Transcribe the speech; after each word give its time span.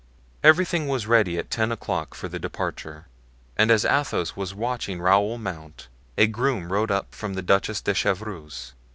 Everything 0.43 0.87
was 0.87 1.05
ready 1.05 1.37
at 1.37 1.51
ten 1.51 1.71
o'clock 1.71 2.15
for 2.15 2.27
the 2.27 2.39
departure, 2.39 3.05
and 3.55 3.69
as 3.69 3.85
Athos 3.85 4.35
was 4.35 4.51
watching 4.51 4.99
Raoul 4.99 5.37
mount, 5.37 5.89
a 6.17 6.25
groom 6.25 6.71
rode 6.73 6.89
up 6.89 7.13
from 7.13 7.35
the 7.35 7.43
Duchess 7.43 7.81
de 7.81 7.93
Chevreuse. 7.93 8.73